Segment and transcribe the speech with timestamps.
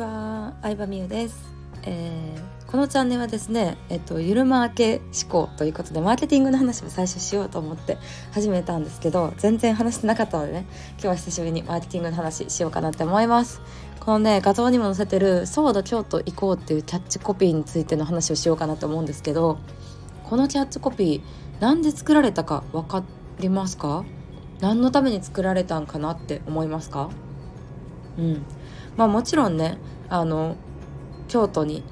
[0.00, 7.98] は、相葉美優です、えー、このチャンネルはですね、えっと、ゆるマーケ思考ということでマーケティングの話を最初しようと思って
[8.32, 13.60] 始めたんですけど全然話してなかったのでね今日は久しぶりにマーケティングの話しようかなって思います。
[14.00, 19.58] このね画像にも載せてる「そうだ京都行こう」っていうキャッチコピーについての話をしようかなと思うんですけど
[20.24, 23.02] このキャッチコピーなんで作られたか分か
[23.38, 24.04] りますか？
[24.60, 27.10] 何のために作られたんかなって思いますか？
[28.16, 28.42] うん。
[28.96, 30.56] まあもちろんねあの
[31.28, 31.82] 京都に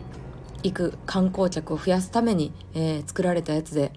[0.62, 3.92] 行く観光客を増やすために、えー、作られたやつで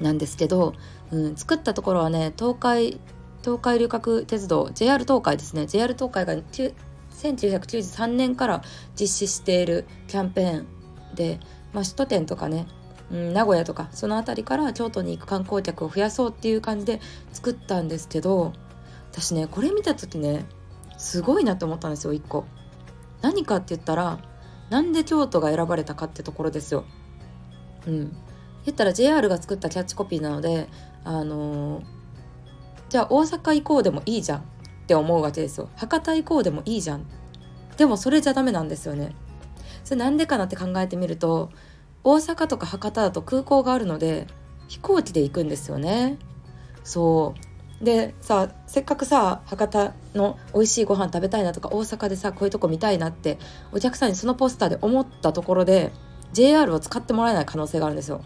[0.00, 0.74] なんですけど、
[1.10, 3.00] うん、作ったところはね東海
[3.42, 5.66] 東海旅客鉄道 JR 東海ですね。
[5.66, 8.62] JR 東海が1993年から
[8.98, 10.66] 実施しているキャンペーン
[11.14, 11.40] で、
[11.72, 12.66] まあ、首都圏とかね、
[13.10, 17.00] うん、名古屋とかその辺りから京都に行く観光客を増やそうっていう感じで
[17.32, 18.52] 作ったんですけど
[19.10, 20.46] 私ねこれ見た時ね
[21.02, 22.44] すごいなと思ったんですよ1個。
[23.22, 24.20] 何かって言ったら
[24.70, 26.84] なんで京都が選ばれたかってところですよ。
[27.86, 28.16] うん、
[28.64, 30.68] 言ったら JR が作ったキャッチコピーなので
[31.04, 31.84] あのー、
[32.88, 34.42] じゃあ大阪行こうでもいいじゃんっ
[34.86, 35.68] て思うわけですよ。
[35.76, 37.04] 博多行こうでもいいじゃん。
[37.76, 39.16] でもそれじゃダメなんですよね。
[39.82, 41.50] それなんでかなって考えてみると
[42.04, 44.28] 大阪とか博多だと空港があるので
[44.68, 46.16] 飛行機で行くんですよね。
[46.84, 47.51] そう
[47.82, 53.38] でさせっかくさ博多の美味しいご飯食べたいなとか大阪でさこういうとこ見たいなって
[53.72, 55.90] お客さんにそのポスターで思ったところで
[56.32, 58.22] JR を使ってもらえない可能性があるんですよ。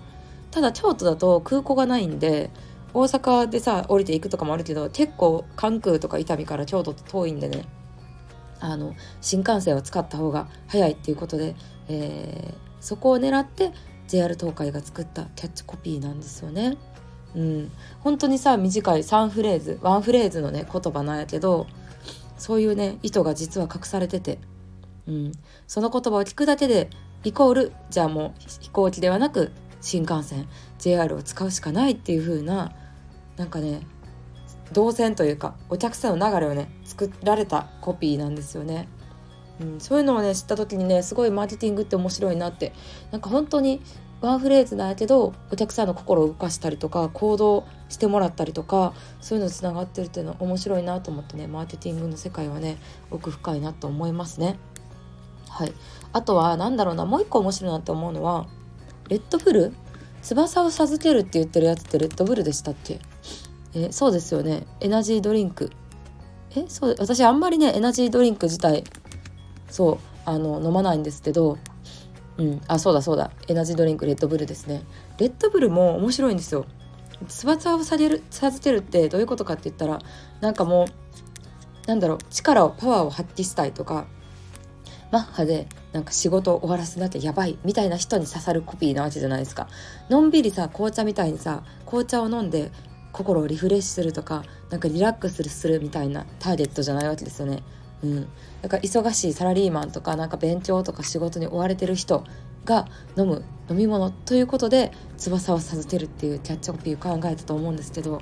[0.50, 2.50] ただ京都だと空港がないんで
[2.94, 7.64] 大阪でさ降りていくとかもあるけど結構関空とか伊丹から京都って遠いんでね。
[8.58, 11.54] あの新幹線を使った方が早いっていうことで、
[11.88, 13.72] えー、そこを狙って
[14.08, 16.78] JR 東海が作ったキャッチコピーなんですよね。
[17.36, 17.70] うん、
[18.00, 21.66] 本当にさ短い3フレーズ1フレーズのね言葉なんやけど
[22.38, 24.38] そういうね意図が実は隠されてて、
[25.06, 25.32] うん、
[25.66, 26.88] その言葉を聞くだけで
[27.24, 29.52] イコールじゃあもう飛行機ではなく
[29.82, 30.48] 新幹線
[30.78, 32.72] JR を使うしかないっていう風な
[33.36, 33.80] なんかね
[34.72, 38.88] 動線というかお客さんの流れをね作られたコピーなんですよね。
[39.60, 42.72] うん、そういうのをね知った時にねすごいマーケティングって面白いなって。
[43.12, 43.80] なんか本当に
[44.20, 52.78] ワンフレーズなんやけどお客さんの心を動かしたりとか行動してもらったりとかそういうのつながってるっていうのは面白いなと思ってねマーケティングの世界はね
[53.10, 54.58] 奥深いなと思いますね。
[55.48, 55.72] はい、
[56.12, 58.46] あとは何だろうなもう一個面白いなって思うのは
[59.08, 59.72] レッドブル？
[60.22, 62.98] 翼を授けるって言ってるやつってレッドブルでしたっけ？
[63.74, 64.66] えそうですよね。
[64.80, 65.70] エナジードリンク。
[66.56, 68.84] えそう私あんまりねエナジードリンク自体
[69.68, 71.58] そうあの飲まないんですけど
[72.38, 73.30] うん、あそうだそうだ。
[73.48, 74.82] エナジードリンクレッドブルですね。
[75.18, 76.66] レッドブルも面白いんですよ。
[77.28, 80.00] 翼を下げる授けるってどういうことかって言ったら
[80.40, 84.06] なんかもうなんだろう力をパワーを発揮したいとか
[85.10, 89.68] マッハでなんか仕事を終わらせなきゃやばいみたいな人に刺さるコピーなわけじゃないですか。
[90.10, 92.70] のんびりさ紅茶みたいにさ紅茶を飲んで
[93.12, 97.62] 心をリフレッシュするとかなんかリラックスするみたいなターゲットじゃないわけですよね。
[98.02, 98.28] うん、
[98.62, 102.24] だから忙しいサラリーマンとかなんか勉強とか仕事に追われてる人
[102.64, 102.86] が
[103.16, 108.20] 飲む飲み物ということで翼を授けるっていうキャッチコピーを考えたと思うんですけど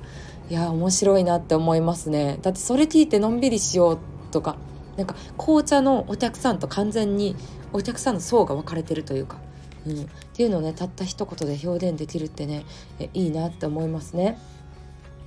[0.49, 2.39] いや面白いなって思いますね。
[2.43, 3.99] だってそれ聞いてのんびりしよう
[4.31, 4.57] とか
[4.97, 7.37] なんか紅茶のお客さんと完全に
[7.73, 9.39] お客さんの層が分かれてるというか、
[9.87, 12.65] うん、っていうのをねたった一言で表現できるってね
[13.01, 14.39] えいいなって思いますね。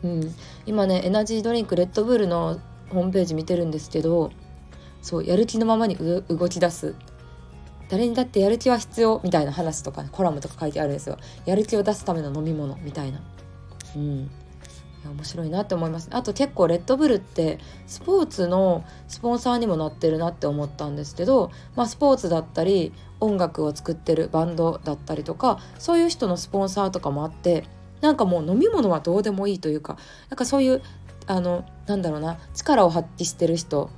[0.03, 0.35] うん、
[0.65, 2.59] 今ねエナジードリンクレッドブルの
[2.89, 4.31] ホームページ見てるんですけど
[5.01, 6.95] そうやる気のままに動き出す。
[7.89, 11.17] 誰にだってやる気は必要みたいな話とか、ねコラムとか書いてあるんですよ。
[11.45, 13.21] やる気を出すための飲み物みたいな。
[13.95, 14.29] うん。
[15.05, 16.09] 面白いなって思います。
[16.11, 27.63] あと結構レッドブルってスポーツのスポンサーにもなってるなって思ったんですけど、まあ、スポーツだったり音楽を作ってるバンドだったりとかそういう人のスポンサーとかもあって
[28.01, 29.97] なんかもう飲み物はどうでもいいというか
[30.29, 30.81] なんかそういう
[31.27, 33.89] あのなんだろうな力を発揮してる人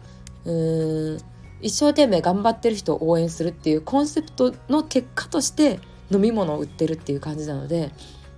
[0.45, 1.21] うーん
[1.61, 5.79] 一生懸命頑張ってる人を応援するっていうコンセプトの結果として
[6.11, 7.91] 飲み物を売ってるっていう感じなので、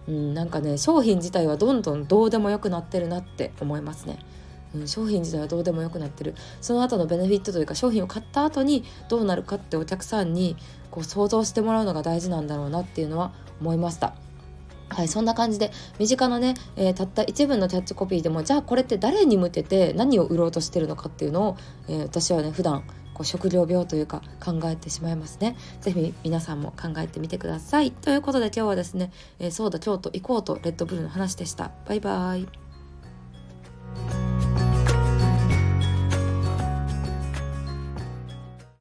[0.08, 4.20] うん、なんかね商品自体はどんどんどうでもよくなってるなって思いますね。
[4.74, 10.56] うん、商品自体はどうでもよくなってるその後のベネフィットというか商品を買った後にどうなるかってお客さんに
[10.90, 14.16] こう想像してもらうのが大事なんだろうなっていうのは思いました。
[14.92, 21.58] はい、そんな感じで身近なね、えー、たった一文のキャッチコピーでもじゃあこれって誰に向けて何を売ろうとしてるのかっていうのを、
[21.88, 22.84] えー、私はね普段
[23.14, 25.56] こう職業病というか考えてしまいますね。
[25.82, 27.92] 是非皆さんも考えてみてください。
[27.92, 31.72] ということで今日はですね、えー、そうだ京都行こうとレッドブルの話でした。
[31.88, 32.71] バイバイ。